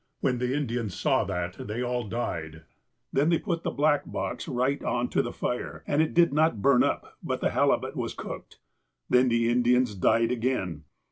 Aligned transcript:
When 0.19 0.39
the 0.39 0.55
Indians 0.55 0.95
saw 0.99 1.25
that 1.25 1.67
they 1.67 1.83
all' 1.83 2.07
died.' 2.09 2.61
2 2.61 2.61
"Then 3.13 3.29
they 3.29 3.37
put 3.37 3.61
the 3.61 3.69
black 3.69 4.01
box 4.11 4.47
right 4.47 4.83
on 4.83 5.09
to 5.09 5.21
the 5.21 5.31
fire, 5.31 5.83
and 5.85 6.01
it 6.01 6.15
did 6.15 6.33
not 6.33 6.59
burn 6.59 6.83
up, 6.83 7.19
but 7.21 7.39
the 7.39 7.51
halibut 7.51 7.95
was 7.95 8.15
cooked.^ 8.15 8.57
Then 9.11 9.29
the 9.29 9.47
Indians' 9.47 9.93
died' 9.95 10.31
again. 10.31 10.85